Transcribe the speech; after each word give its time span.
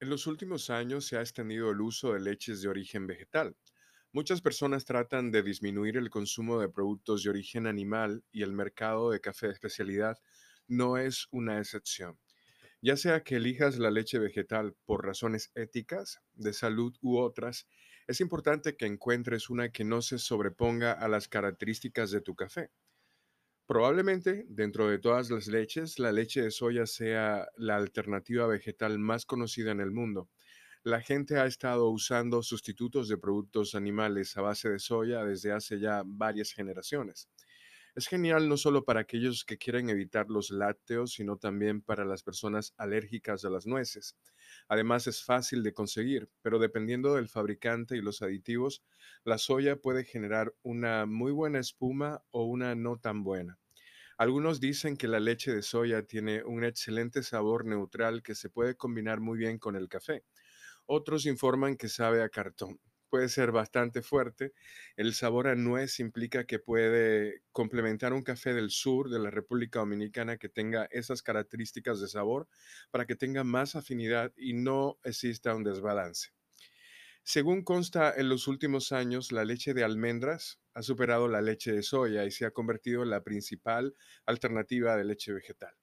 En 0.00 0.08
los 0.08 0.26
últimos 0.26 0.70
años 0.70 1.04
se 1.04 1.18
ha 1.18 1.20
extendido 1.20 1.70
el 1.70 1.82
uso 1.82 2.14
de 2.14 2.20
leches 2.20 2.62
de 2.62 2.68
origen 2.68 3.06
vegetal. 3.06 3.54
Muchas 4.12 4.40
personas 4.40 4.86
tratan 4.86 5.30
de 5.30 5.42
disminuir 5.42 5.98
el 5.98 6.08
consumo 6.08 6.58
de 6.58 6.70
productos 6.70 7.22
de 7.22 7.28
origen 7.28 7.66
animal 7.66 8.24
y 8.32 8.42
el 8.42 8.54
mercado 8.54 9.10
de 9.10 9.20
café 9.20 9.48
de 9.48 9.52
especialidad 9.52 10.18
no 10.66 10.96
es 10.96 11.28
una 11.30 11.58
excepción. 11.58 12.18
Ya 12.80 12.96
sea 12.96 13.22
que 13.22 13.36
elijas 13.36 13.78
la 13.78 13.90
leche 13.90 14.18
vegetal 14.18 14.74
por 14.86 15.04
razones 15.04 15.52
éticas, 15.54 16.22
de 16.32 16.54
salud 16.54 16.96
u 17.02 17.18
otras, 17.18 17.68
es 18.06 18.22
importante 18.22 18.76
que 18.76 18.86
encuentres 18.86 19.50
una 19.50 19.70
que 19.70 19.84
no 19.84 20.00
se 20.00 20.18
sobreponga 20.18 20.92
a 20.92 21.08
las 21.08 21.28
características 21.28 22.10
de 22.10 22.22
tu 22.22 22.34
café. 22.34 22.70
Probablemente, 23.70 24.46
dentro 24.48 24.88
de 24.88 24.98
todas 24.98 25.30
las 25.30 25.46
leches, 25.46 26.00
la 26.00 26.10
leche 26.10 26.42
de 26.42 26.50
soya 26.50 26.86
sea 26.86 27.46
la 27.56 27.76
alternativa 27.76 28.48
vegetal 28.48 28.98
más 28.98 29.24
conocida 29.24 29.70
en 29.70 29.78
el 29.78 29.92
mundo. 29.92 30.28
La 30.82 31.00
gente 31.00 31.38
ha 31.38 31.46
estado 31.46 31.88
usando 31.88 32.42
sustitutos 32.42 33.06
de 33.06 33.16
productos 33.16 33.76
animales 33.76 34.36
a 34.36 34.40
base 34.40 34.70
de 34.70 34.80
soya 34.80 35.24
desde 35.24 35.52
hace 35.52 35.78
ya 35.78 36.02
varias 36.04 36.50
generaciones. 36.50 37.28
Es 37.94 38.08
genial 38.08 38.48
no 38.48 38.56
solo 38.56 38.84
para 38.84 39.00
aquellos 39.00 39.44
que 39.44 39.58
quieren 39.58 39.90
evitar 39.90 40.28
los 40.28 40.50
lácteos, 40.50 41.12
sino 41.12 41.36
también 41.36 41.82
para 41.82 42.04
las 42.04 42.22
personas 42.22 42.74
alérgicas 42.76 43.44
a 43.44 43.50
las 43.50 43.66
nueces. 43.66 44.16
Además 44.68 45.06
es 45.06 45.24
fácil 45.24 45.62
de 45.62 45.72
conseguir, 45.72 46.28
pero 46.42 46.58
dependiendo 46.58 47.14
del 47.14 47.28
fabricante 47.28 47.96
y 47.96 48.02
los 48.02 48.22
aditivos, 48.22 48.82
la 49.24 49.38
soya 49.38 49.76
puede 49.76 50.04
generar 50.04 50.54
una 50.62 51.06
muy 51.06 51.32
buena 51.32 51.58
espuma 51.58 52.22
o 52.30 52.44
una 52.44 52.74
no 52.74 52.98
tan 52.98 53.22
buena. 53.22 53.58
Algunos 54.18 54.60
dicen 54.60 54.96
que 54.96 55.08
la 55.08 55.20
leche 55.20 55.54
de 55.54 55.62
soya 55.62 56.02
tiene 56.02 56.44
un 56.44 56.64
excelente 56.64 57.22
sabor 57.22 57.64
neutral 57.64 58.22
que 58.22 58.34
se 58.34 58.50
puede 58.50 58.76
combinar 58.76 59.20
muy 59.20 59.38
bien 59.38 59.58
con 59.58 59.76
el 59.76 59.88
café. 59.88 60.24
Otros 60.86 61.26
informan 61.26 61.76
que 61.76 61.88
sabe 61.88 62.22
a 62.22 62.28
cartón. 62.28 62.80
Puede 63.10 63.28
ser 63.28 63.50
bastante 63.50 64.02
fuerte. 64.02 64.52
El 64.96 65.14
sabor 65.14 65.48
a 65.48 65.56
nuez 65.56 65.98
implica 65.98 66.44
que 66.44 66.60
puede 66.60 67.42
complementar 67.52 68.12
un 68.12 68.22
café 68.22 68.54
del 68.54 68.70
sur 68.70 69.10
de 69.10 69.18
la 69.18 69.30
República 69.30 69.80
Dominicana 69.80 70.38
que 70.38 70.48
tenga 70.48 70.84
esas 70.92 71.20
características 71.22 72.00
de 72.00 72.06
sabor 72.08 72.48
para 72.92 73.06
que 73.06 73.16
tenga 73.16 73.42
más 73.42 73.74
afinidad 73.74 74.32
y 74.36 74.54
no 74.54 74.98
exista 75.02 75.54
un 75.56 75.64
desbalance. 75.64 76.30
Según 77.24 77.64
consta 77.64 78.14
en 78.16 78.28
los 78.28 78.48
últimos 78.48 78.92
años, 78.92 79.32
la 79.32 79.44
leche 79.44 79.74
de 79.74 79.84
almendras 79.84 80.60
ha 80.72 80.82
superado 80.82 81.28
la 81.28 81.42
leche 81.42 81.72
de 81.72 81.82
soya 81.82 82.24
y 82.24 82.30
se 82.30 82.46
ha 82.46 82.52
convertido 82.52 83.02
en 83.02 83.10
la 83.10 83.24
principal 83.24 83.94
alternativa 84.24 84.96
de 84.96 85.04
leche 85.04 85.32
vegetal. 85.32 85.74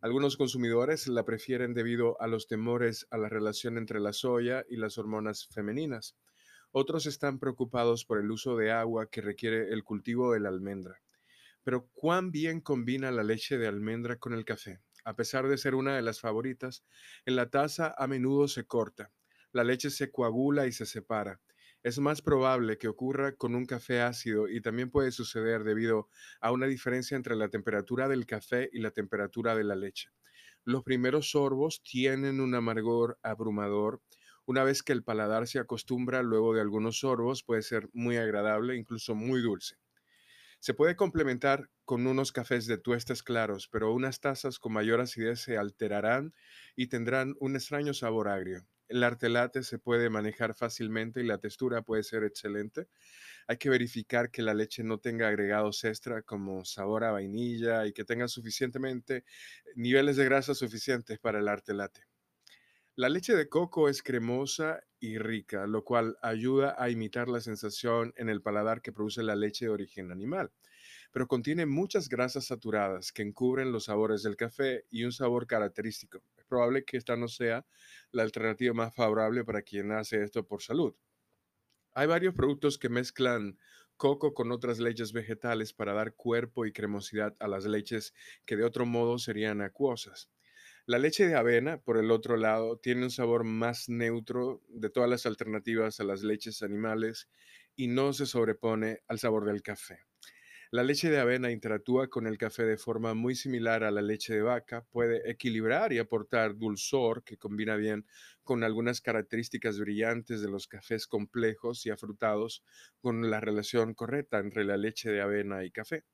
Algunos 0.00 0.36
consumidores 0.36 1.08
la 1.08 1.24
prefieren 1.24 1.74
debido 1.74 2.20
a 2.20 2.28
los 2.28 2.46
temores 2.46 3.06
a 3.10 3.18
la 3.18 3.28
relación 3.28 3.78
entre 3.78 4.00
la 4.00 4.12
soya 4.12 4.64
y 4.68 4.76
las 4.76 4.98
hormonas 4.98 5.46
femeninas. 5.48 6.16
Otros 6.72 7.06
están 7.06 7.38
preocupados 7.38 8.04
por 8.04 8.18
el 8.18 8.30
uso 8.30 8.56
de 8.56 8.72
agua 8.72 9.08
que 9.08 9.20
requiere 9.20 9.72
el 9.72 9.84
cultivo 9.84 10.32
de 10.32 10.40
la 10.40 10.48
almendra. 10.48 11.00
Pero 11.62 11.88
¿cuán 11.92 12.32
bien 12.32 12.60
combina 12.60 13.10
la 13.12 13.22
leche 13.22 13.56
de 13.56 13.68
almendra 13.68 14.16
con 14.18 14.34
el 14.34 14.44
café? 14.44 14.80
A 15.04 15.14
pesar 15.14 15.48
de 15.48 15.58
ser 15.58 15.74
una 15.76 15.94
de 15.94 16.02
las 16.02 16.20
favoritas, 16.20 16.84
en 17.24 17.36
la 17.36 17.50
taza 17.50 17.94
a 17.96 18.06
menudo 18.08 18.48
se 18.48 18.64
corta 18.66 19.12
la 19.52 19.64
leche 19.64 19.90
se 19.90 20.10
coagula 20.10 20.66
y 20.66 20.72
se 20.72 20.86
separa. 20.86 21.40
Es 21.82 21.98
más 21.98 22.22
probable 22.22 22.78
que 22.78 22.88
ocurra 22.88 23.34
con 23.36 23.54
un 23.54 23.66
café 23.66 24.00
ácido 24.00 24.48
y 24.48 24.62
también 24.62 24.90
puede 24.90 25.10
suceder 25.10 25.64
debido 25.64 26.08
a 26.40 26.52
una 26.52 26.66
diferencia 26.66 27.16
entre 27.16 27.36
la 27.36 27.48
temperatura 27.48 28.08
del 28.08 28.24
café 28.24 28.70
y 28.72 28.80
la 28.80 28.92
temperatura 28.92 29.54
de 29.54 29.64
la 29.64 29.74
leche. 29.74 30.08
Los 30.64 30.84
primeros 30.84 31.32
sorbos 31.32 31.82
tienen 31.82 32.40
un 32.40 32.54
amargor 32.54 33.18
abrumador. 33.22 34.00
Una 34.46 34.64
vez 34.64 34.82
que 34.82 34.92
el 34.92 35.04
paladar 35.04 35.46
se 35.48 35.58
acostumbra, 35.58 36.22
luego 36.22 36.54
de 36.54 36.60
algunos 36.60 36.98
sorbos 37.00 37.42
puede 37.44 37.62
ser 37.62 37.88
muy 37.92 38.16
agradable, 38.16 38.76
incluso 38.76 39.14
muy 39.14 39.40
dulce. 39.42 39.76
Se 40.60 40.74
puede 40.74 40.96
complementar 40.96 41.70
con 41.84 42.06
unos 42.06 42.32
cafés 42.32 42.66
de 42.66 42.78
tuestes 42.78 43.22
claros, 43.22 43.68
pero 43.68 43.92
unas 43.92 44.20
tazas 44.20 44.58
con 44.58 44.72
mayor 44.72 45.00
acidez 45.00 45.40
se 45.40 45.58
alterarán 45.58 46.34
y 46.76 46.86
tendrán 46.88 47.34
un 47.40 47.56
extraño 47.56 47.94
sabor 47.94 48.28
agrio. 48.28 48.66
El 48.88 49.02
arte 49.04 49.28
latte 49.28 49.62
se 49.62 49.78
puede 49.78 50.10
manejar 50.10 50.54
fácilmente 50.54 51.20
y 51.20 51.26
la 51.26 51.38
textura 51.38 51.82
puede 51.82 52.02
ser 52.02 52.24
excelente. 52.24 52.88
Hay 53.48 53.58
que 53.58 53.70
verificar 53.70 54.30
que 54.30 54.42
la 54.42 54.54
leche 54.54 54.84
no 54.84 54.98
tenga 55.00 55.28
agregados 55.28 55.84
extra 55.84 56.22
como 56.22 56.64
sabor 56.64 57.04
a 57.04 57.12
vainilla 57.12 57.86
y 57.86 57.92
que 57.92 58.04
tenga 58.04 58.28
suficientemente 58.28 59.24
niveles 59.76 60.16
de 60.16 60.24
grasa 60.26 60.54
suficientes 60.54 61.18
para 61.20 61.40
el 61.40 61.48
arte 61.48 61.74
latte. 61.74 62.11
La 62.96 63.10
leche 63.10 63.34
de 63.34 63.50
coco 63.50 63.90
es 63.90 64.02
cremosa 64.02 64.80
y 64.98 65.18
rica, 65.18 65.66
lo 65.66 65.84
cual 65.84 66.16
ayuda 66.22 66.74
a 66.78 66.88
imitar 66.88 67.28
la 67.28 67.42
sensación 67.42 68.14
en 68.16 68.30
el 68.30 68.40
paladar 68.40 68.80
que 68.80 68.92
produce 68.92 69.22
la 69.22 69.36
leche 69.36 69.66
de 69.66 69.70
origen 69.70 70.10
animal 70.10 70.52
pero 71.12 71.28
contiene 71.28 71.66
muchas 71.66 72.08
grasas 72.08 72.46
saturadas 72.46 73.12
que 73.12 73.22
encubren 73.22 73.72
los 73.72 73.84
sabores 73.86 74.22
del 74.24 74.36
café 74.36 74.86
y 74.90 75.04
un 75.04 75.12
sabor 75.12 75.46
característico. 75.46 76.24
Es 76.36 76.44
probable 76.46 76.84
que 76.84 76.98
esta 76.98 77.16
no 77.16 77.28
sea 77.28 77.66
la 78.12 78.24
alternativa 78.24 78.74
más 78.74 78.94
favorable 78.94 79.44
para 79.44 79.62
quien 79.62 79.92
hace 79.92 80.22
esto 80.22 80.46
por 80.46 80.62
salud. 80.62 80.94
Hay 81.94 82.06
varios 82.06 82.34
productos 82.34 82.78
que 82.78 82.88
mezclan 82.90 83.58
coco 83.96 84.34
con 84.34 84.52
otras 84.52 84.78
leches 84.78 85.12
vegetales 85.12 85.72
para 85.72 85.94
dar 85.94 86.14
cuerpo 86.14 86.66
y 86.66 86.72
cremosidad 86.72 87.36
a 87.40 87.48
las 87.48 87.64
leches 87.64 88.14
que 88.44 88.56
de 88.56 88.64
otro 88.64 88.84
modo 88.86 89.18
serían 89.18 89.60
acuosas. 89.62 90.30
La 90.92 90.98
leche 90.98 91.26
de 91.26 91.36
avena, 91.36 91.78
por 91.78 91.96
el 91.96 92.10
otro 92.10 92.36
lado, 92.36 92.76
tiene 92.76 93.04
un 93.04 93.10
sabor 93.10 93.44
más 93.44 93.88
neutro 93.88 94.60
de 94.68 94.90
todas 94.90 95.08
las 95.08 95.24
alternativas 95.24 95.98
a 96.00 96.04
las 96.04 96.22
leches 96.22 96.62
animales 96.62 97.30
y 97.74 97.86
no 97.86 98.12
se 98.12 98.26
sobrepone 98.26 99.00
al 99.08 99.18
sabor 99.18 99.46
del 99.46 99.62
café. 99.62 100.00
La 100.70 100.82
leche 100.82 101.08
de 101.08 101.18
avena 101.18 101.50
interactúa 101.50 102.08
con 102.08 102.26
el 102.26 102.36
café 102.36 102.64
de 102.64 102.76
forma 102.76 103.14
muy 103.14 103.34
similar 103.34 103.84
a 103.84 103.90
la 103.90 104.02
leche 104.02 104.34
de 104.34 104.42
vaca, 104.42 104.84
puede 104.90 105.30
equilibrar 105.30 105.94
y 105.94 105.98
aportar 105.98 106.58
dulzor 106.58 107.24
que 107.24 107.38
combina 107.38 107.76
bien 107.76 108.04
con 108.42 108.62
algunas 108.62 109.00
características 109.00 109.78
brillantes 109.78 110.42
de 110.42 110.50
los 110.50 110.68
cafés 110.68 111.06
complejos 111.06 111.86
y 111.86 111.90
afrutados 111.90 112.62
con 113.00 113.30
la 113.30 113.40
relación 113.40 113.94
correcta 113.94 114.40
entre 114.40 114.66
la 114.66 114.76
leche 114.76 115.10
de 115.10 115.22
avena 115.22 115.64
y 115.64 115.70
café. 115.70 116.04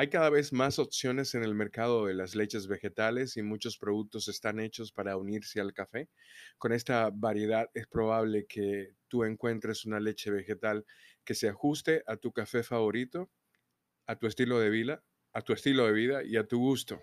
Hay 0.00 0.10
cada 0.10 0.30
vez 0.30 0.52
más 0.52 0.78
opciones 0.78 1.34
en 1.34 1.42
el 1.42 1.56
mercado 1.56 2.06
de 2.06 2.14
las 2.14 2.36
leches 2.36 2.68
vegetales 2.68 3.36
y 3.36 3.42
muchos 3.42 3.78
productos 3.78 4.28
están 4.28 4.60
hechos 4.60 4.92
para 4.92 5.16
unirse 5.16 5.60
al 5.60 5.72
café. 5.72 6.08
Con 6.56 6.72
esta 6.72 7.10
variedad 7.12 7.68
es 7.74 7.88
probable 7.88 8.46
que 8.46 8.94
tú 9.08 9.24
encuentres 9.24 9.84
una 9.86 9.98
leche 9.98 10.30
vegetal 10.30 10.86
que 11.24 11.34
se 11.34 11.48
ajuste 11.48 12.04
a 12.06 12.16
tu 12.16 12.30
café 12.30 12.62
favorito 12.62 13.28
a 14.06 14.16
tu 14.16 14.28
estilo 14.28 14.60
de 14.60 14.70
vida, 14.70 15.02
a 15.32 15.42
tu 15.42 15.52
estilo 15.52 15.86
de 15.86 15.92
vida 15.92 16.22
y 16.24 16.36
a 16.36 16.46
tu 16.46 16.58
gusto. 16.60 17.02